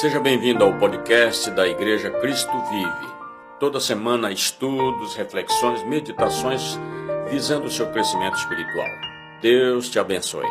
[0.00, 3.14] Seja bem-vindo ao podcast da Igreja Cristo Vive.
[3.58, 6.78] Toda semana, estudos, reflexões, meditações
[7.28, 8.86] visando o seu crescimento espiritual.
[9.42, 10.46] Deus te abençoe.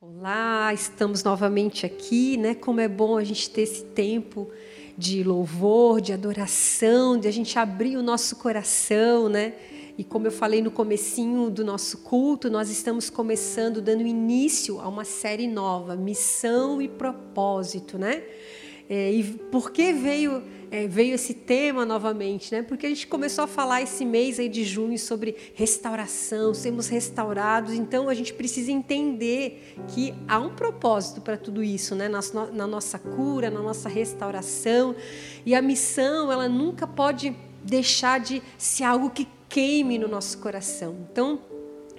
[0.00, 2.56] Olá, estamos novamente aqui, né?
[2.56, 4.50] Como é bom a gente ter esse tempo
[4.96, 9.52] de louvor, de adoração, de a gente abrir o nosso coração, né?
[9.98, 14.86] E como eu falei no comecinho do nosso culto, nós estamos começando, dando início a
[14.86, 18.22] uma série nova, Missão e Propósito, né?
[18.88, 22.54] É, e por que veio, é, veio esse tema novamente?
[22.54, 22.62] Né?
[22.62, 27.74] Porque a gente começou a falar esse mês aí de junho sobre restauração, sermos restaurados,
[27.74, 32.08] então a gente precisa entender que há um propósito para tudo isso, né?
[32.08, 32.20] na,
[32.52, 34.94] na nossa cura, na nossa restauração.
[35.44, 40.96] E a missão, ela nunca pode deixar de ser algo que queime no nosso coração.
[41.10, 41.40] Então,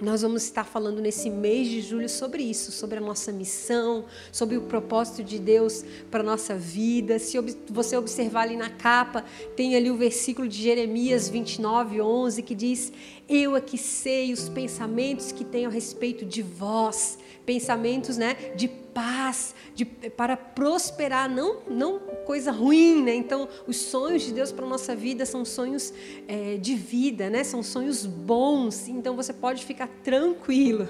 [0.00, 4.56] nós vamos estar falando nesse mês de julho sobre isso, sobre a nossa missão, sobre
[4.56, 7.18] o propósito de Deus para a nossa vida.
[7.18, 7.38] Se
[7.68, 12.90] você observar ali na capa, tem ali o versículo de Jeremias 29, 11, que diz:
[13.28, 17.18] Eu que sei os pensamentos que tenho a respeito de vós,
[17.50, 23.02] pensamentos né, de paz, de, para prosperar, não, não coisa ruim.
[23.02, 23.12] Né?
[23.16, 25.92] Então, os sonhos de Deus para a nossa vida são sonhos
[26.28, 27.42] é, de vida, né?
[27.42, 28.86] são sonhos bons.
[28.86, 30.86] Então, você pode ficar tranquilo.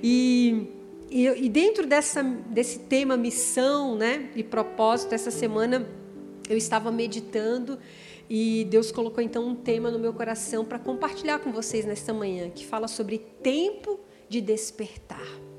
[0.00, 0.68] E,
[1.10, 5.88] e, e dentro dessa, desse tema missão né, e propósito, essa semana
[6.48, 7.80] eu estava meditando.
[8.30, 12.48] E Deus colocou então um tema no meu coração para compartilhar com vocês nesta manhã,
[12.48, 15.53] que fala sobre tempo de despertar.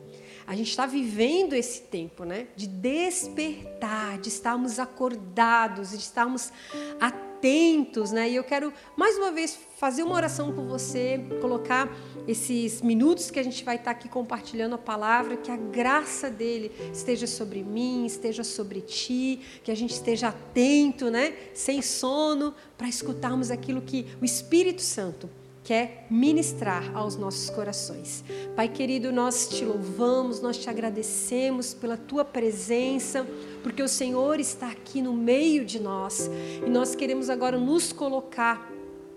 [0.48, 2.48] A gente está vivendo esse tempo, né?
[2.56, 6.52] De despertar, de estarmos acordados, de estarmos
[7.00, 8.30] atentos, né?
[8.30, 11.90] E eu quero mais uma vez fazer uma oração com você, colocar
[12.28, 16.72] esses minutos que a gente vai estar aqui compartilhando a palavra, que a graça dele
[16.94, 21.34] esteja sobre mim, esteja sobre ti, que a gente esteja atento, né?
[21.56, 25.28] Sem sono, para escutarmos aquilo que o Espírito Santo
[25.66, 28.24] quer ministrar aos nossos corações.
[28.56, 33.26] Pai querido, nós te louvamos, nós te agradecemos pela tua presença,
[33.64, 36.30] porque o Senhor está aqui no meio de nós
[36.64, 38.75] e nós queremos agora nos colocar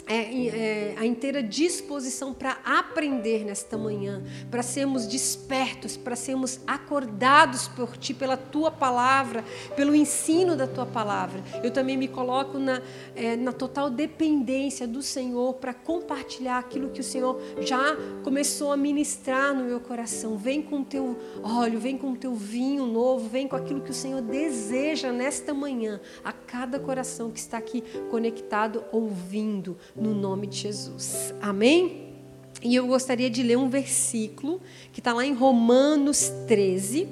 [0.08, 7.68] é, é, a inteira disposição para aprender nesta manhã, para sermos despertos, para sermos acordados
[7.68, 9.44] por Ti, pela Tua palavra,
[9.76, 11.42] pelo ensino da Tua palavra.
[11.62, 12.80] Eu também me coloco na,
[13.14, 18.76] é, na total dependência do Senhor para compartilhar aquilo que o Senhor já começou a
[18.76, 20.38] ministrar no meu coração.
[20.38, 23.90] Vem com o Teu óleo, vem com o Teu vinho novo, vem com aquilo que
[23.90, 30.46] o Senhor deseja nesta manhã, a cada coração que está aqui conectado, ouvindo no nome
[30.46, 31.34] de Jesus.
[31.40, 32.08] Amém?
[32.62, 34.60] E eu gostaria de ler um versículo
[34.92, 37.08] que está lá em Romanos 13,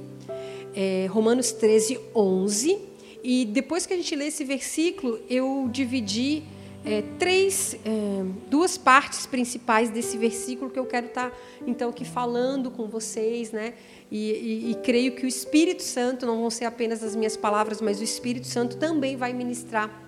[0.75, 2.79] é, Romanos 13, 11.
[3.23, 6.43] E depois que a gente lê esse versículo, eu dividi
[6.85, 11.37] é, três, é, duas partes principais desse versículo que eu quero estar, tá,
[11.67, 13.75] então, aqui falando com vocês, né?
[14.11, 17.81] E, e, e, creio que o Espírito Santo, não vão ser apenas as minhas palavras,
[17.81, 20.06] mas o Espírito Santo também vai ministrar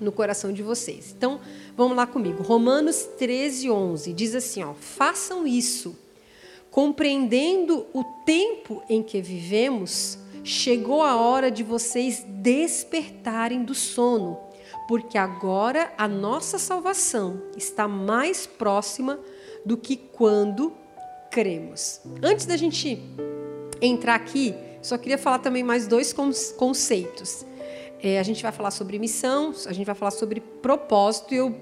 [0.00, 1.14] no coração de vocês.
[1.16, 1.40] Então,
[1.76, 2.42] vamos lá comigo.
[2.42, 5.96] Romanos 13, 11 diz assim: ó, façam isso,
[6.70, 14.38] compreendendo o tempo em que vivemos, chegou a hora de vocês despertarem do sono,
[14.86, 19.18] porque agora a nossa salvação está mais próxima
[19.64, 20.72] do que quando
[21.30, 22.00] cremos.
[22.22, 23.02] Antes da gente
[23.80, 26.14] entrar aqui, só queria falar também mais dois
[26.56, 27.44] conceitos.
[28.00, 31.54] É, a gente vai falar sobre missão, a gente vai falar sobre propósito, eu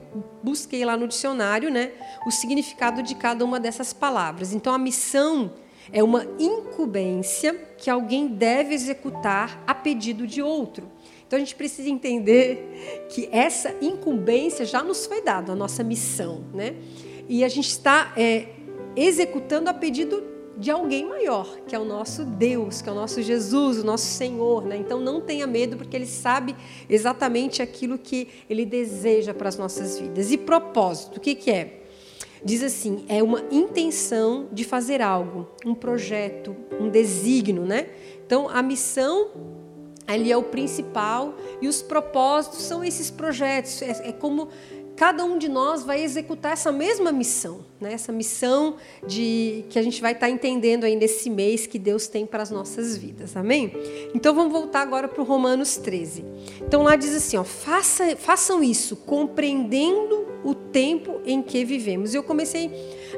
[0.43, 1.93] busquei lá no dicionário né,
[2.27, 4.53] o significado de cada uma dessas palavras.
[4.53, 5.53] Então, a missão
[5.91, 10.91] é uma incumbência que alguém deve executar a pedido de outro.
[11.27, 16.45] Então, a gente precisa entender que essa incumbência já nos foi dada, a nossa missão.
[16.53, 16.75] Né?
[17.29, 18.49] E a gente está é,
[18.95, 23.21] executando a pedido de alguém maior, que é o nosso Deus, que é o nosso
[23.21, 24.65] Jesus, o nosso Senhor.
[24.65, 24.77] Né?
[24.77, 26.57] Então não tenha medo, porque Ele sabe
[26.89, 30.33] exatamente aquilo que Ele deseja para as nossas vidas.
[30.33, 31.81] E propósito, o que, que é?
[32.45, 37.65] Diz assim: é uma intenção de fazer algo, um projeto, um desígnio.
[37.65, 37.89] Né?
[38.25, 39.31] Então a missão
[40.07, 43.83] ali é o principal e os propósitos são esses projetos.
[43.83, 44.49] É, é como
[44.97, 47.93] cada um de nós vai executar essa mesma missão, né?
[47.93, 48.77] essa missão
[49.07, 52.51] de que a gente vai estar entendendo aí nesse mês que Deus tem para as
[52.51, 53.73] nossas vidas, amém?
[54.15, 56.25] Então vamos voltar agora para o Romanos 13.
[56.67, 62.15] Então lá diz assim: ó, Faça, façam isso, compreendendo o tempo em que vivemos.
[62.15, 62.71] Eu comecei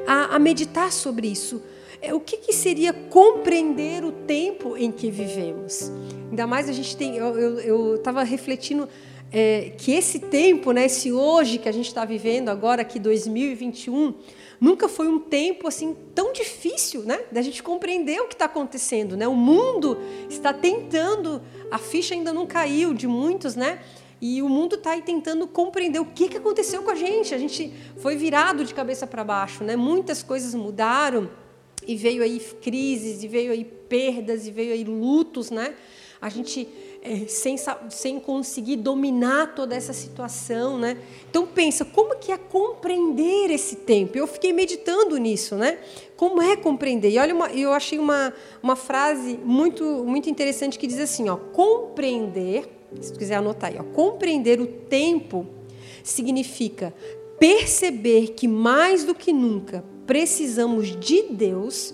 [0.05, 1.61] a, a meditar sobre isso.
[2.01, 5.91] é, o que, que seria compreender o tempo em que vivemos?
[6.29, 7.17] Ainda mais a gente tem.
[7.17, 8.87] Eu estava refletindo
[9.31, 14.13] é, que esse tempo, né, esse hoje que a gente está vivendo agora, aqui 2021,
[14.59, 19.15] nunca foi um tempo assim tão difícil, né, da gente compreender o que está acontecendo,
[19.15, 19.27] né?
[19.27, 19.97] O mundo
[20.29, 21.41] está tentando,
[21.71, 23.79] a ficha ainda não caiu de muitos, né?
[24.21, 27.33] E o mundo está tentando compreender o que, que aconteceu com a gente.
[27.33, 29.77] A gente foi virado de cabeça para baixo, né?
[29.77, 31.29] Muitas coisas mudaram
[31.87, 35.73] e veio aí crises, e veio aí perdas, e veio aí lutos, né?
[36.21, 36.67] A gente
[37.01, 37.55] é, sem,
[37.89, 40.97] sem conseguir dominar toda essa situação, né?
[41.29, 44.17] Então pensa, como que é compreender esse tempo?
[44.17, 45.79] Eu fiquei meditando nisso, né?
[46.17, 47.11] Como é compreender?
[47.11, 51.37] E olha, uma, eu achei uma, uma frase muito, muito interessante que diz assim, ó,
[51.37, 52.69] compreender,
[52.99, 55.47] se tu quiser anotar aí, ó, compreender o tempo
[56.03, 56.93] significa
[57.39, 61.93] perceber que mais do que nunca precisamos de Deus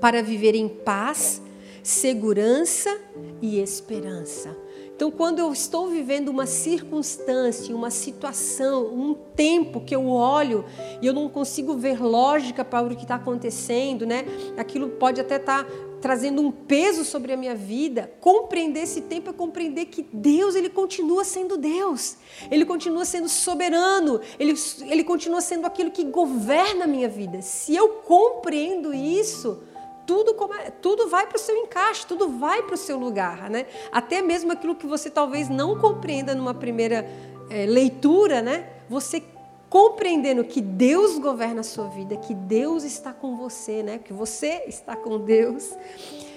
[0.00, 1.42] para viver em paz
[1.84, 2.98] segurança
[3.42, 4.56] e esperança.
[4.96, 10.64] Então, quando eu estou vivendo uma circunstância, uma situação, um tempo que eu olho
[11.02, 14.24] e eu não consigo ver lógica para o que está acontecendo, né?
[14.56, 15.70] Aquilo pode até estar tá
[16.00, 18.10] trazendo um peso sobre a minha vida.
[18.20, 22.16] Compreender esse tempo é compreender que Deus ele continua sendo Deus.
[22.50, 24.20] Ele continua sendo soberano.
[24.38, 24.54] Ele,
[24.88, 27.42] ele continua sendo aquilo que governa a minha vida.
[27.42, 29.60] Se eu compreendo isso,
[30.06, 30.34] tudo,
[30.80, 33.66] tudo vai para o seu encaixe, tudo vai para o seu lugar, né?
[33.90, 37.08] Até mesmo aquilo que você talvez não compreenda numa primeira
[37.50, 38.68] é, leitura, né?
[38.88, 39.22] Você
[39.68, 43.98] compreendendo que Deus governa a sua vida, que Deus está com você, né?
[43.98, 45.76] Que você está com Deus,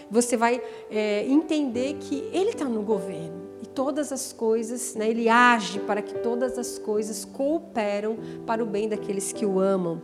[0.09, 5.09] você vai é, entender que Ele está no governo e todas as coisas, né?
[5.09, 10.01] Ele age para que todas as coisas cooperam para o bem daqueles que o amam.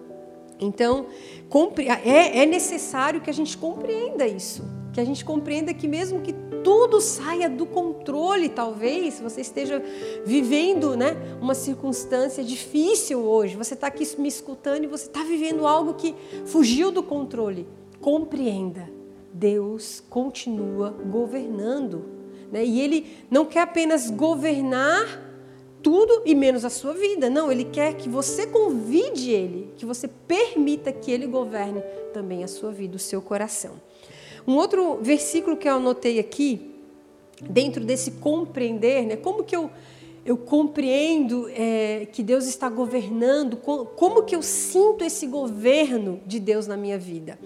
[0.63, 1.07] Então,
[2.03, 4.63] é, é necessário que a gente compreenda isso,
[4.93, 6.33] que a gente compreenda que mesmo que
[6.63, 9.83] tudo saia do controle, talvez você esteja
[10.25, 15.67] vivendo né, uma circunstância difícil hoje, você está aqui me escutando e você está vivendo
[15.67, 16.15] algo que
[16.45, 17.67] fugiu do controle.
[17.99, 18.89] Compreenda,
[19.33, 22.05] Deus continua governando.
[22.51, 22.63] Né?
[22.65, 25.32] E Ele não quer apenas governar
[25.83, 27.29] tudo e menos a sua vida.
[27.29, 31.81] Não, ele quer que você convide ele, que você permita que ele governe
[32.13, 33.73] também a sua vida, o seu coração.
[34.47, 36.71] Um outro versículo que eu anotei aqui,
[37.41, 39.15] dentro desse compreender, né?
[39.17, 39.69] Como que eu
[40.25, 46.65] eu compreendo é, que Deus está governando, como que eu sinto esse governo de Deus
[46.65, 47.37] na minha vida.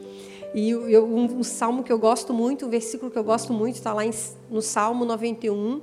[0.54, 3.76] E eu, um, um salmo que eu gosto muito, um versículo que eu gosto muito,
[3.76, 4.12] está lá em,
[4.50, 5.82] no Salmo 91,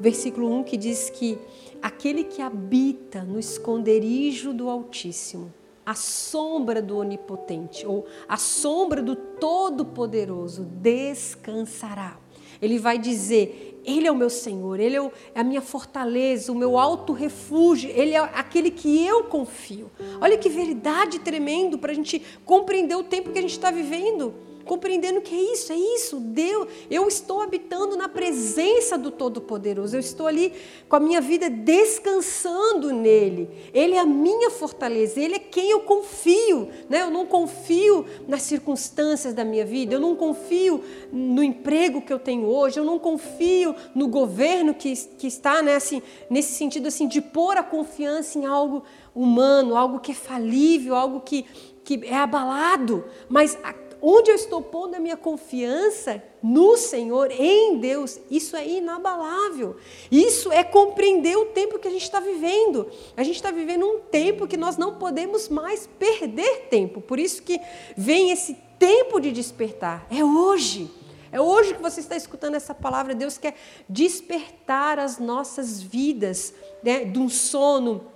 [0.00, 1.38] versículo 1, que diz que
[1.82, 5.52] aquele que habita no esconderijo do Altíssimo,
[5.84, 12.18] a sombra do Onipotente, ou a sombra do Todo-Poderoso, descansará.
[12.60, 16.54] Ele vai dizer: Ele é o meu Senhor, Ele é, é a minha fortaleza, o
[16.54, 19.90] meu alto refúgio, Ele é aquele que eu confio.
[20.20, 24.34] Olha que verdade tremendo para a gente compreender o tempo que a gente está vivendo
[24.66, 30.00] compreendendo que é isso, é isso, Deus, eu estou habitando na presença do Todo-Poderoso, eu
[30.00, 30.52] estou ali
[30.88, 35.80] com a minha vida descansando nele, ele é a minha fortaleza, ele é quem eu
[35.80, 37.02] confio, né?
[37.02, 42.18] eu não confio nas circunstâncias da minha vida, eu não confio no emprego que eu
[42.18, 47.06] tenho hoje, eu não confio no governo que, que está né, assim, nesse sentido assim,
[47.06, 48.82] de pôr a confiança em algo
[49.14, 51.44] humano, algo que é falível, algo que,
[51.84, 57.78] que é abalado, mas a onde eu estou pondo a minha confiança no Senhor, em
[57.78, 59.74] Deus, isso é inabalável.
[60.12, 62.88] Isso é compreender o tempo que a gente está vivendo.
[63.16, 67.00] A gente está vivendo um tempo que nós não podemos mais perder tempo.
[67.00, 67.60] Por isso que
[67.96, 70.06] vem esse tempo de despertar.
[70.08, 70.88] É hoje.
[71.32, 73.12] É hoje que você está escutando essa palavra.
[73.12, 73.56] Deus quer
[73.88, 78.06] despertar as nossas vidas né, de um sono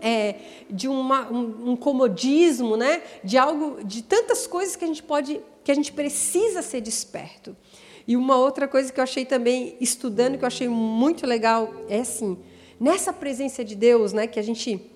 [0.00, 0.36] é,
[0.70, 3.02] de uma, um, um, comodismo, né?
[3.22, 7.56] de algo, de tantas coisas que a gente pode, que a gente precisa ser desperto.
[8.06, 12.00] E uma outra coisa que eu achei também estudando que eu achei muito legal é
[12.00, 12.38] assim,
[12.78, 14.90] nessa presença de Deus, né, que a gente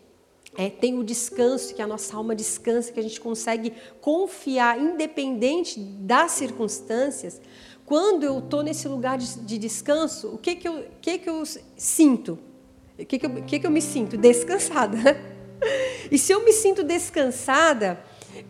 [0.56, 5.78] é, tem o descanso, que a nossa alma descansa, que a gente consegue confiar independente
[5.78, 7.40] das circunstâncias.
[7.84, 11.42] Quando eu estou nesse lugar de, de, descanso, o que que eu, que que eu
[11.76, 12.38] sinto?
[12.98, 14.16] O que, que, eu, que, que eu me sinto?
[14.16, 14.98] Descansada.
[16.10, 17.98] E se eu me sinto descansada,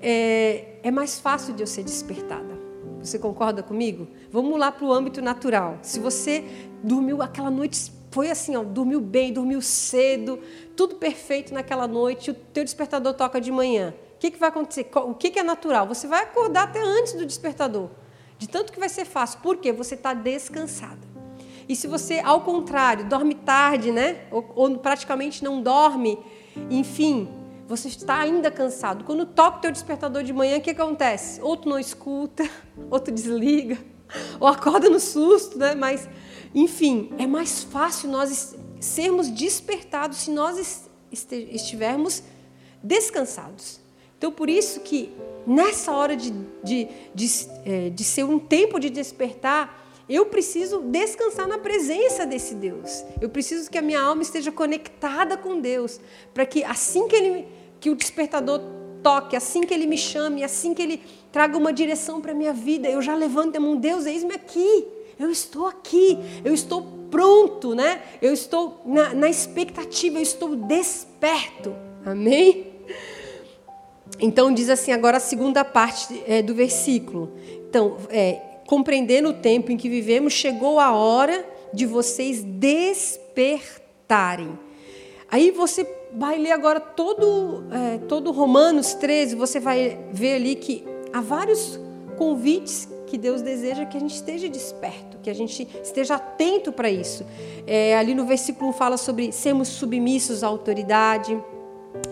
[0.03, 2.59] é, é mais fácil de eu ser despertada.
[3.01, 4.09] Você concorda comigo?
[4.31, 5.79] Vamos lá para o âmbito natural.
[5.83, 6.45] Se você
[6.83, 10.41] dormiu aquela noite, foi assim, ó, dormiu bem, dormiu cedo,
[10.77, 13.95] tudo perfeito naquela noite, o teu despertador toca de manhã.
[14.15, 14.89] O que, que vai acontecer?
[14.95, 15.87] O que, que é natural?
[15.87, 17.91] Você vai acordar até antes do despertador.
[18.39, 19.41] De tanto que vai ser fácil.
[19.41, 19.73] Por quê?
[19.73, 21.14] Você está descansado.
[21.69, 24.27] E se você, ao contrário, dorme tarde, né?
[24.31, 26.19] Ou, ou, praticamente não dorme,
[26.71, 27.29] enfim,
[27.67, 29.05] você está ainda cansado.
[29.05, 31.41] Quando toca o teu despertador de manhã, o que acontece?
[31.41, 32.49] Ou tu não escuta,
[32.91, 33.79] ou tu desliga,
[34.39, 35.75] ou acorda no susto, né?
[35.75, 36.09] Mas,
[36.55, 42.23] enfim, é mais fácil nós sermos despertados se nós estivermos
[42.83, 43.81] descansados.
[44.19, 45.13] Então, por isso que
[45.47, 46.31] nessa hora de,
[46.63, 47.27] de, de,
[47.65, 53.05] é, de ser um tempo de despertar, eu preciso descansar na presença desse Deus.
[53.21, 56.01] Eu preciso que a minha alma esteja conectada com Deus,
[56.33, 57.47] para que assim que ele
[57.81, 58.61] que o despertador
[59.03, 62.53] toque, assim que ele me chame, assim que ele traga uma direção para a minha
[62.53, 64.87] vida, eu já levanto a mão, Deus, eis-me aqui.
[65.19, 68.03] Eu estou aqui, eu estou pronto, né?
[68.21, 71.75] Eu estou na, na expectativa, eu estou desperto.
[72.05, 72.73] Amém?
[74.19, 77.33] Então diz assim agora a segunda parte é, do versículo.
[77.69, 83.45] Então, é, compreendendo o tempo em que vivemos, chegou a hora de vocês despertarem.
[85.31, 90.85] Aí você vai ler agora todo, é, todo Romanos 13, você vai ver ali que
[91.13, 91.79] há vários
[92.17, 96.91] convites que Deus deseja que a gente esteja desperto, que a gente esteja atento para
[96.91, 97.25] isso.
[97.67, 101.41] É, ali no versículo 1 fala sobre sermos submissos à autoridade.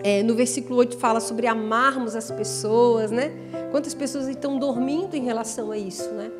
[0.03, 3.31] É, no versículo 8 fala sobre amarmos as pessoas, né?
[3.71, 6.31] Quantas pessoas estão dormindo em relação a isso, né?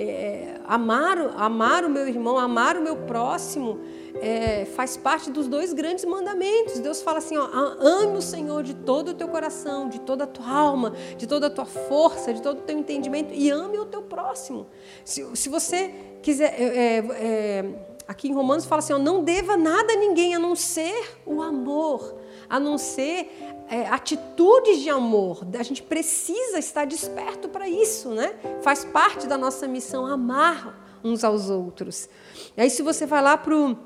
[0.00, 3.80] É, amar, amar o meu irmão, amar o meu próximo,
[4.14, 6.78] é, faz parte dos dois grandes mandamentos.
[6.78, 7.48] Deus fala assim: ó,
[7.80, 11.48] ame o Senhor de todo o teu coração, de toda a tua alma, de toda
[11.48, 14.68] a tua força, de todo o teu entendimento, e ame o teu próximo.
[15.04, 16.54] Se, se você quiser.
[16.56, 17.64] É, é, é
[18.06, 21.42] aqui em Romanos fala assim: ó, não deva nada a ninguém a não ser o
[21.42, 22.14] amor
[22.48, 23.30] a não ser
[23.68, 25.46] é, atitudes de amor.
[25.58, 28.34] A gente precisa estar desperto para isso, né?
[28.62, 32.08] Faz parte da nossa missão amar uns aos outros.
[32.56, 33.76] E aí, se você vai lá para o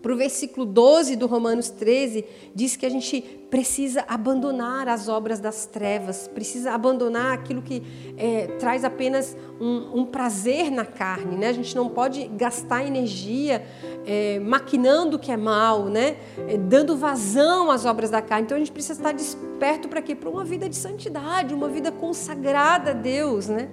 [0.00, 2.24] para o versículo 12 do Romanos 13,
[2.54, 7.82] diz que a gente precisa abandonar as obras das trevas, precisa abandonar aquilo que
[8.16, 11.36] é, traz apenas um, um, prazer na carne.
[11.36, 11.48] Né?
[11.48, 13.64] A gente não pode gastar energia
[14.06, 16.16] é, maquinando o que é mal, né?
[16.46, 18.44] É, dando vazão às obras da carne.
[18.44, 20.14] Então a gente precisa estar desperto para quê?
[20.14, 23.48] Para uma vida de santidade, uma vida consagrada a Deus.
[23.48, 23.68] Né?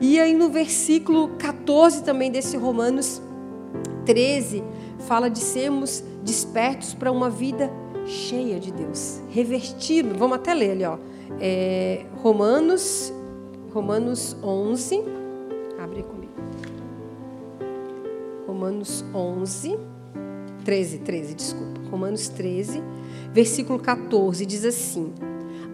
[0.00, 3.20] E aí no versículo 14 também desse Romanos
[4.06, 4.64] 13,
[5.00, 7.70] fala de sermos despertos para uma vida
[8.06, 10.16] cheia de Deus, revestido.
[10.18, 10.98] Vamos até ler ali, ó.
[11.40, 13.12] É, Romanos,
[13.72, 15.02] Romanos 11.
[15.78, 16.32] Abre comigo.
[18.46, 19.78] Romanos 11,
[20.64, 21.80] 13, 13, desculpa.
[21.90, 22.82] Romanos 13,
[23.32, 25.12] versículo 14 diz assim: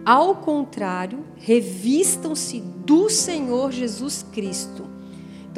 [0.05, 4.96] Ao contrário, revistam-se do Senhor Jesus Cristo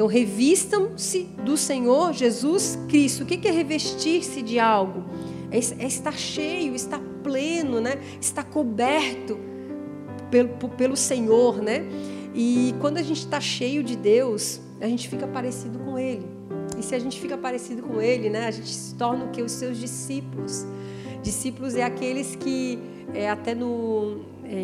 [0.00, 3.22] então, revistam-se do Senhor Jesus Cristo.
[3.22, 5.04] O que é revestir-se de algo?
[5.50, 8.00] É, é estar cheio, estar pleno, né?
[8.18, 9.38] estar coberto
[10.30, 11.60] pelo, pelo Senhor.
[11.60, 11.84] Né?
[12.34, 16.24] E quando a gente está cheio de Deus, a gente fica parecido com Ele.
[16.78, 18.46] E se a gente fica parecido com Ele, né?
[18.46, 19.42] a gente se torna o que?
[19.42, 20.64] Os seus discípulos.
[21.22, 22.78] Discípulos é aqueles que,
[23.12, 24.54] é, até no, é,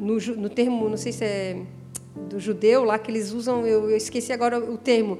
[0.00, 1.66] no, no termo, não sei se é
[2.28, 5.18] do judeu lá que eles usam, eu, eu esqueci agora o termo,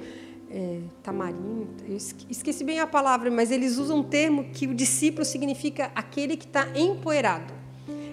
[0.51, 1.97] é, tamarim, eu
[2.31, 6.47] esqueci bem a palavra, mas eles usam um termo que o discípulo significa aquele que
[6.47, 7.53] está empoeirado.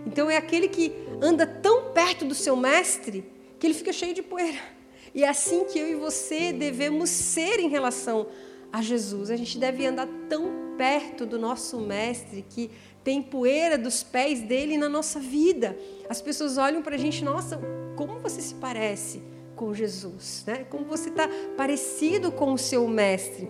[0.05, 3.25] Então é aquele que anda tão perto do seu mestre
[3.57, 4.59] que ele fica cheio de poeira.
[5.15, 8.27] E é assim que eu e você devemos ser em relação
[8.71, 9.29] a Jesus.
[9.29, 12.71] A gente deve andar tão perto do nosso mestre que
[13.03, 15.77] tem poeira dos pés dele na nossa vida.
[16.09, 17.59] As pessoas olham para a gente, nossa,
[17.95, 19.21] como você se parece
[19.55, 20.65] com Jesus, né?
[20.69, 23.49] Como você está parecido com o seu mestre.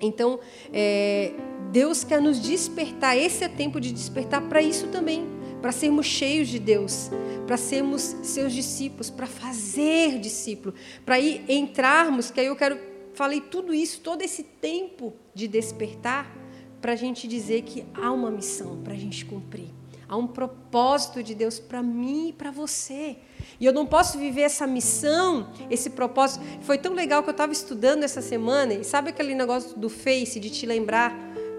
[0.00, 0.38] Então,
[0.72, 1.32] é,
[1.72, 3.16] Deus quer nos despertar.
[3.16, 5.26] Esse é tempo de despertar para isso também,
[5.62, 7.10] para sermos cheios de Deus,
[7.46, 10.74] para sermos seus discípulos, para fazer discípulo,
[11.04, 12.30] para ir entrarmos.
[12.30, 12.78] Que aí eu quero
[13.14, 16.43] falei tudo isso, todo esse tempo de despertar
[16.84, 19.68] para a gente dizer que há uma missão para a gente cumprir.
[20.06, 23.16] Há um propósito de Deus para mim e para você.
[23.58, 26.44] E eu não posso viver essa missão, esse propósito.
[26.60, 30.38] Foi tão legal que eu estava estudando essa semana, e sabe aquele negócio do Face,
[30.38, 31.16] de te lembrar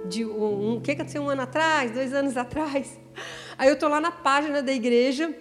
[0.08, 3.00] de um, um que aconteceu um ano atrás, dois anos atrás?
[3.58, 5.36] Aí eu estou lá na página da igreja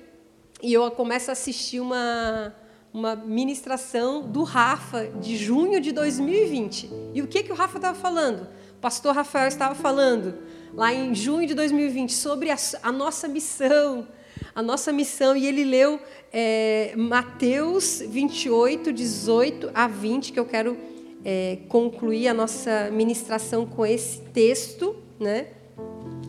[0.63, 2.55] e eu começo a assistir uma,
[2.91, 6.91] uma ministração do Rafa, de junho de 2020.
[7.13, 8.49] E o que, que o Rafa estava falando?
[8.85, 10.35] Pastor Rafael estava falando
[10.75, 14.07] lá em junho de 2020 sobre a, a nossa missão,
[14.55, 15.35] a nossa missão.
[15.35, 15.99] E ele leu
[16.31, 20.77] é, Mateus 28, 18 a 20, que eu quero
[21.25, 25.47] é, concluir a nossa ministração com esse texto, né?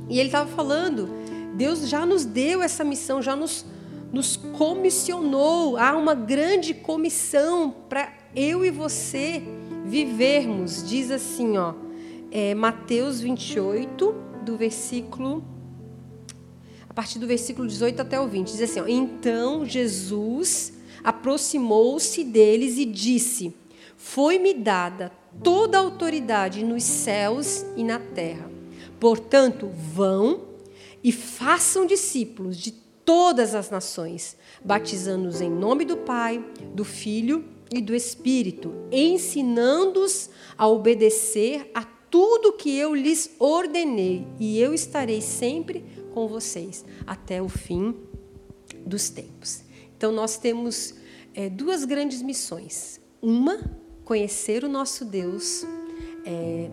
[0.08, 1.10] E ele estava falando,
[1.56, 3.66] Deus já nos deu essa missão, já nos,
[4.14, 5.76] nos comissionou.
[5.76, 9.44] Há uma grande comissão para eu e você
[9.84, 10.88] vivermos.
[10.88, 11.74] Diz assim, ó,
[12.38, 14.14] é, Mateus 28,
[14.44, 15.42] do versículo
[16.90, 18.52] a partir do versículo 18 até o 20.
[18.52, 23.56] Diz assim: ó, Então Jesus aproximou-se deles e disse:
[23.96, 28.52] Foi-me dada toda a autoridade nos céus e na terra.
[29.00, 30.42] Portanto, vão
[31.02, 37.82] e façam discípulos de todas as nações, batizando-os em nome do Pai, do Filho e
[37.82, 45.84] do Espírito, ensinando-os a obedecer a tudo que eu lhes ordenei, e eu estarei sempre
[46.14, 47.94] com vocês até o fim
[48.86, 49.64] dos tempos.
[49.98, 50.96] Então, nós temos
[51.34, 53.02] é, duas grandes missões.
[53.22, 53.60] Uma,
[54.06, 55.66] conhecer o nosso Deus,
[56.26, 56.70] é,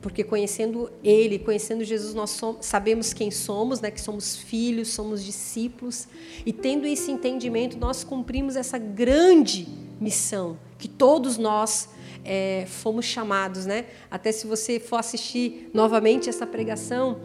[0.00, 5.22] porque conhecendo Ele, conhecendo Jesus, nós somos, sabemos quem somos, né, que somos filhos, somos
[5.22, 6.08] discípulos,
[6.46, 9.68] e tendo esse entendimento, nós cumprimos essa grande
[10.00, 11.90] missão que todos nós
[12.24, 13.86] é, fomos chamados, né?
[14.10, 17.20] Até se você for assistir novamente essa pregação,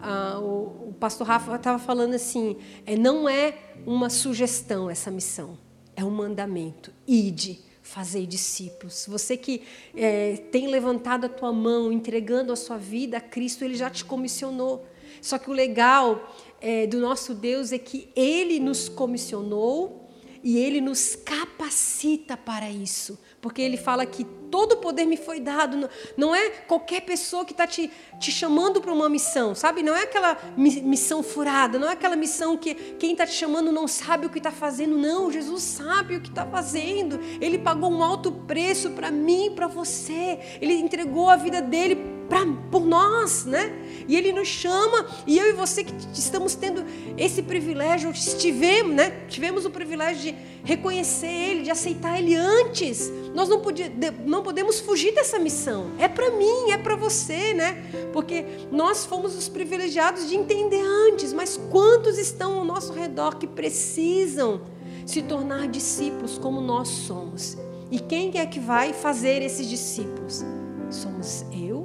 [0.00, 3.54] ah, o, o, pastor Rafa estava falando assim: é, não é
[3.86, 5.58] uma sugestão essa missão,
[5.96, 6.92] é um mandamento.
[7.06, 9.06] Ide fazer discípulos.
[9.08, 9.62] Você que
[9.96, 14.04] é, tem levantado a tua mão, entregando a sua vida a Cristo, Ele já te
[14.04, 14.86] comissionou.
[15.22, 19.97] Só que o legal é, do nosso Deus é que Ele nos comissionou
[20.42, 23.18] e Ele nos capacita para isso.
[23.40, 25.88] Porque Ele fala que todo o poder me foi dado.
[26.16, 29.82] Não é qualquer pessoa que está te, te chamando para uma missão, sabe?
[29.82, 33.86] Não é aquela missão furada, não é aquela missão que quem está te chamando não
[33.86, 34.96] sabe o que está fazendo.
[34.96, 37.20] Não, Jesus sabe o que está fazendo.
[37.40, 40.38] Ele pagou um alto preço para mim para você.
[40.60, 43.72] Ele entregou a vida dele pra, por nós, né?
[44.06, 46.84] E Ele nos chama, e eu e você que estamos tendo
[47.16, 49.10] esse privilégio, estivemos, né?
[49.28, 53.10] Tivemos o privilégio de reconhecer Ele, de aceitar Ele antes.
[53.34, 53.92] Nós não, podia,
[54.24, 55.90] não podemos fugir dessa missão.
[55.98, 57.84] É para mim, é para você, né?
[58.12, 63.46] Porque nós fomos os privilegiados de entender antes, mas quantos estão ao nosso redor que
[63.46, 64.60] precisam
[65.06, 67.56] se tornar discípulos como nós somos?
[67.90, 70.44] E quem é que vai fazer esses discípulos?
[70.90, 71.77] Somos eu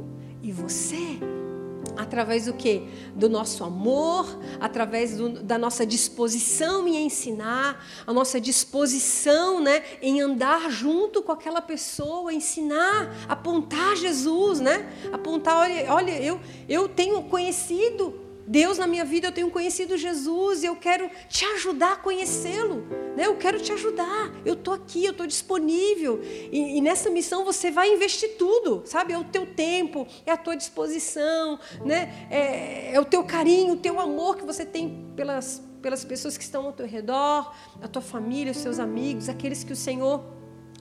[0.63, 1.19] você
[1.97, 2.87] através do que?
[3.13, 4.25] Do nosso amor,
[4.59, 11.31] através do, da nossa disposição em ensinar, a nossa disposição né, em andar junto com
[11.31, 14.89] aquela pessoa, ensinar, apontar Jesus, né?
[15.11, 20.63] Apontar, olha, olha eu, eu tenho conhecido Deus na minha vida, eu tenho conhecido Jesus
[20.63, 22.85] e eu quero te ajudar a conhecê-lo.
[23.15, 23.25] Né?
[23.27, 24.31] Eu quero te ajudar.
[24.45, 26.19] Eu estou aqui, eu estou disponível.
[26.23, 29.13] E, e, nessa missão você vai investir tudo, sabe?
[29.13, 32.27] É o teu tempo, é a tua disposição, né?
[32.29, 36.43] é, é o teu carinho, o teu amor que você tem pelas, pelas pessoas que
[36.43, 40.23] estão ao teu redor, a tua família, os seus amigos, aqueles que o Senhor,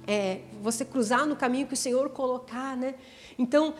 [0.06, 2.76] é, você cruzar no caminho que o Senhor colocar.
[2.76, 2.96] Né?
[3.38, 3.74] Então,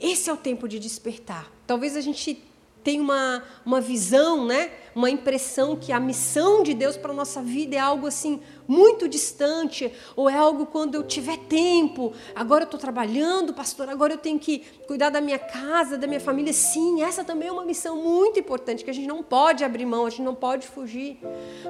[0.00, 1.50] esse é o tempo de despertar.
[1.66, 2.42] Talvez a gente
[2.84, 4.70] tem uma, uma visão, né?
[4.94, 9.08] uma impressão que a missão de Deus para a nossa vida é algo assim muito
[9.08, 14.18] distante, ou é algo quando eu tiver tempo, agora eu estou trabalhando, pastor, agora eu
[14.18, 16.52] tenho que cuidar da minha casa, da minha família.
[16.52, 20.06] Sim, essa também é uma missão muito importante, que a gente não pode abrir mão,
[20.06, 21.18] a gente não pode fugir.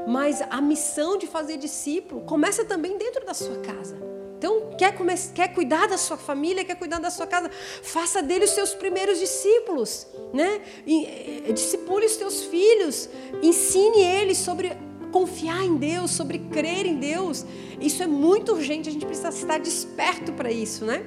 [0.07, 4.24] Mas a missão de fazer discípulo começa também dentro da sua casa.
[4.45, 4.95] Então, quer,
[5.33, 7.51] quer cuidar da sua família, quer cuidar da sua casa,
[7.83, 10.61] faça dele os seus primeiros discípulos, né?
[10.87, 13.09] E, discipule os teus filhos,
[13.43, 14.77] ensine eles sobre
[15.11, 17.47] confiar em Deus, sobre crer em Deus.
[17.81, 21.03] Isso é muito urgente, a gente precisa estar desperto para isso, né?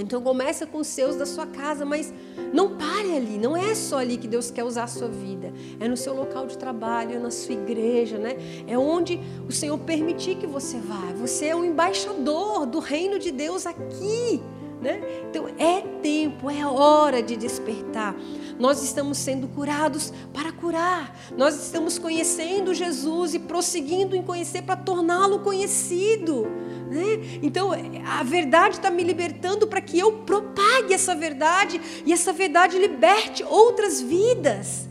[0.00, 2.12] Então começa com os seus da sua casa, mas
[2.52, 5.52] não pare ali, não é só ali que Deus quer usar a sua vida.
[5.78, 8.36] É no seu local de trabalho, é na sua igreja, né?
[8.66, 11.12] É onde o Senhor permitir que você vá.
[11.16, 14.42] Você é um embaixador do reino de Deus aqui.
[14.80, 15.02] Né?
[15.28, 18.16] Então é tempo, é hora de despertar.
[18.58, 21.14] Nós estamos sendo curados para curar.
[21.36, 26.46] Nós estamos conhecendo Jesus e prosseguindo em conhecer para torná-lo conhecido.
[26.90, 27.38] Né?
[27.40, 27.70] Então,
[28.04, 33.44] a verdade está me libertando para que eu propague essa verdade e essa verdade liberte
[33.44, 34.88] outras vidas.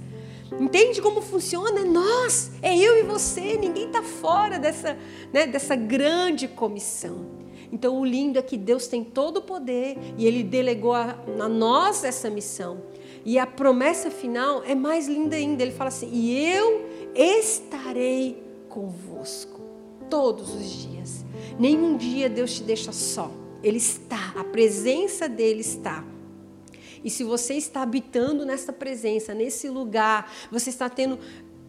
[0.57, 1.81] Entende como funciona?
[1.81, 4.97] É nós, é eu e você, ninguém está fora dessa,
[5.33, 7.37] né, dessa grande comissão.
[7.71, 11.49] Então, o lindo é que Deus tem todo o poder e Ele delegou a, a
[11.49, 12.81] nós essa missão.
[13.25, 15.61] E a promessa final é mais linda ainda.
[15.61, 19.61] Ele fala assim: E eu estarei convosco
[20.09, 21.25] todos os dias.
[21.59, 23.29] Nenhum dia Deus te deixa só.
[23.61, 26.05] Ele está, a presença dele está.
[27.03, 31.19] E se você está habitando nessa presença, nesse lugar, você está tendo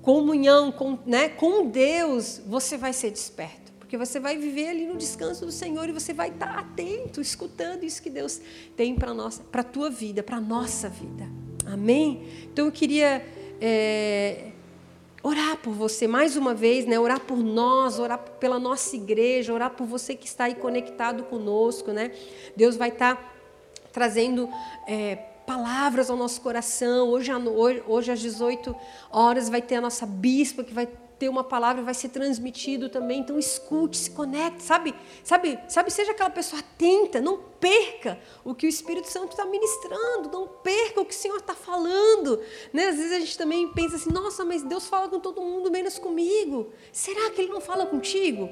[0.00, 3.72] comunhão com, né, com Deus, você vai ser desperto.
[3.78, 7.82] Porque você vai viver ali no descanso do Senhor e você vai estar atento, escutando
[7.82, 8.40] isso que Deus
[8.76, 9.12] tem para
[9.52, 11.28] a tua vida, para a nossa vida.
[11.66, 12.26] Amém?
[12.44, 13.26] Então eu queria
[13.60, 14.49] é,
[15.22, 16.98] orar por você mais uma vez, né?
[16.98, 21.92] Orar por nós, orar pela nossa igreja, orar por você que está aí conectado conosco,
[21.92, 22.12] né?
[22.56, 23.34] Deus vai estar
[23.92, 24.48] trazendo
[24.86, 27.08] é, palavras ao nosso coração.
[27.08, 27.30] Hoje,
[27.86, 28.74] hoje, às 18
[29.10, 30.88] horas, vai ter a nossa bispa que vai
[31.20, 33.20] ter uma palavra, vai ser transmitido também.
[33.20, 34.94] Então escute, se conecte, sabe?
[35.22, 40.30] Sabe, sabe, seja aquela pessoa atenta, não perca o que o Espírito Santo está ministrando,
[40.32, 42.40] não perca o que o Senhor está falando.
[42.72, 42.86] Né?
[42.86, 45.98] Às vezes a gente também pensa assim, nossa, mas Deus fala com todo mundo, menos
[45.98, 46.72] comigo.
[46.90, 48.48] Será que Ele não fala contigo?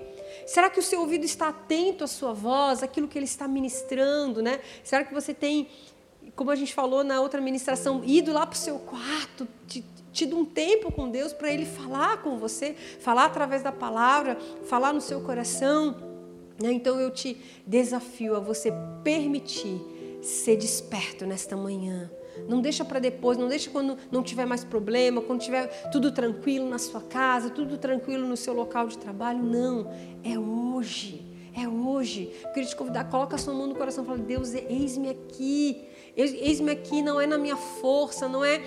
[0.47, 4.43] Será que o seu ouvido está atento à sua voz, aquilo que Ele está ministrando,
[4.43, 4.61] né?
[4.85, 5.71] Será que você tem
[6.39, 9.49] como a gente falou na outra ministração, ido lá para o seu quarto,
[10.13, 14.93] tido um tempo com Deus para Ele falar com você, falar através da palavra, falar
[14.93, 15.97] no seu coração.
[16.63, 16.71] Né?
[16.71, 18.73] Então eu te desafio a você
[19.03, 19.81] permitir
[20.23, 22.09] ser desperto nesta manhã.
[22.49, 26.69] Não deixa para depois, não deixa quando não tiver mais problema, quando tiver tudo tranquilo
[26.69, 29.43] na sua casa, tudo tranquilo no seu local de trabalho.
[29.43, 29.91] Não,
[30.23, 31.21] é hoje.
[31.61, 32.33] É hoje.
[32.45, 35.85] Eu queria te convidar, coloca a sua mão no coração e fala: Deus, eis-me aqui.
[36.17, 38.61] Eis-me aqui, não é na minha força, não é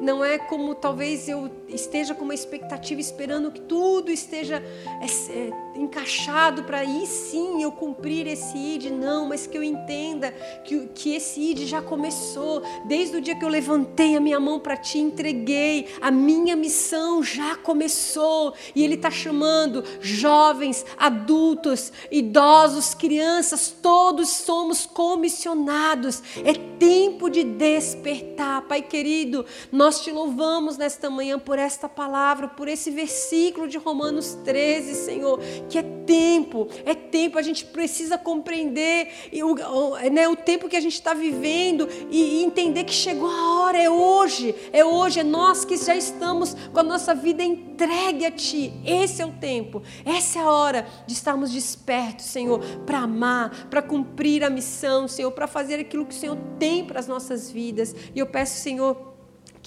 [0.00, 4.62] não é como talvez eu esteja com uma expectativa esperando que tudo esteja
[5.00, 10.32] é, é, encaixado para aí sim eu cumprir esse ID, não, mas que eu entenda
[10.64, 14.58] que, que esse ID já começou, desde o dia que eu levantei a minha mão
[14.58, 22.94] para ti, entreguei, a minha missão já começou, e Ele está chamando jovens, adultos, idosos,
[22.94, 29.44] crianças, todos somos comissionados, é tempo de despertar, Pai querido,
[29.88, 35.40] nós te louvamos nesta manhã por esta palavra, por esse versículo de Romanos 13, Senhor,
[35.66, 39.08] que é tempo, é tempo, a gente precisa compreender
[39.42, 43.60] o, né, o tempo que a gente está vivendo e, e entender que chegou a
[43.60, 48.26] hora, é hoje, é hoje, é nós que já estamos com a nossa vida entregue
[48.26, 48.74] a Ti.
[48.84, 53.80] Esse é o tempo, essa é a hora de estarmos despertos, Senhor, para amar, para
[53.80, 57.96] cumprir a missão, Senhor, para fazer aquilo que o Senhor tem para as nossas vidas.
[58.14, 59.07] E eu peço, Senhor,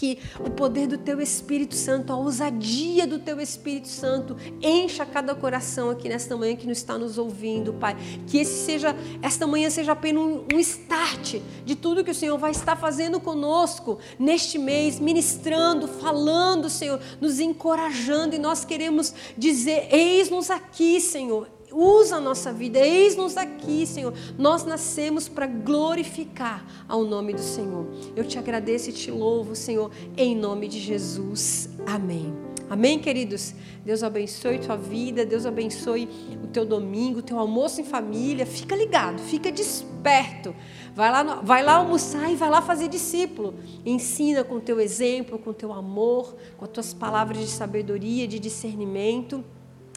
[0.01, 5.35] que o poder do teu Espírito Santo, a ousadia do teu Espírito Santo encha cada
[5.35, 7.95] coração aqui nesta manhã que nos está nos ouvindo, Pai.
[8.25, 12.35] Que esse seja, esta manhã seja apenas um, um start de tudo que o Senhor
[12.39, 19.87] vai estar fazendo conosco neste mês, ministrando, falando, Senhor, nos encorajando e nós queremos dizer:
[19.91, 24.13] eis-nos aqui, Senhor usa a nossa vida, eis-nos aqui, Senhor.
[24.37, 27.87] Nós nascemos para glorificar ao nome do Senhor.
[28.15, 31.69] Eu te agradeço e te louvo, Senhor, em nome de Jesus.
[31.85, 32.33] Amém.
[32.69, 33.53] Amém, queridos?
[33.83, 36.07] Deus abençoe tua vida, Deus abençoe
[36.41, 38.45] o teu domingo, o teu almoço em família.
[38.45, 40.55] Fica ligado, fica desperto.
[40.95, 43.55] Vai lá, vai lá almoçar e vai lá fazer discípulo.
[43.85, 48.25] Ensina com o teu exemplo, com o teu amor, com as tuas palavras de sabedoria,
[48.25, 49.43] de discernimento.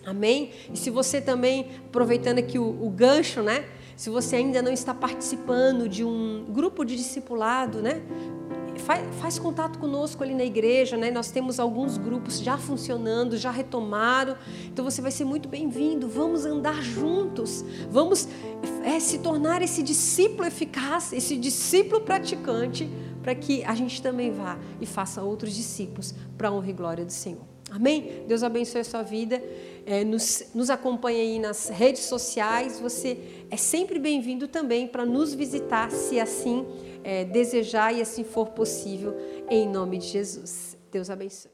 [0.07, 0.51] Amém?
[0.73, 3.65] E se você também, aproveitando aqui o, o gancho, né?
[3.97, 8.03] Se você ainda não está participando de um grupo de discipulado, né?
[8.79, 11.11] Faz, faz, contato conosco ali na igreja, né?
[11.11, 14.37] Nós temos alguns grupos já funcionando, já retomaram.
[14.67, 16.09] Então você vai ser muito bem-vindo.
[16.09, 17.65] Vamos andar juntos.
[17.89, 18.29] Vamos
[18.85, 22.91] é, se tornar esse discípulo eficaz, esse discípulo praticante,
[23.23, 27.05] para que a gente também vá e faça outros discípulos para a honra e glória
[27.05, 27.54] do Senhor.
[27.75, 28.23] Amém?
[28.29, 29.43] Deus abençoe a sua vida
[29.85, 32.79] é, nos, nos acompanhe aí nas redes sociais.
[32.79, 33.19] Você
[33.51, 36.65] é sempre bem-vindo também para nos visitar, se assim
[37.03, 39.17] é, desejar e assim for possível,
[39.51, 40.79] em nome de Jesus.
[40.93, 41.54] Deus abençoe.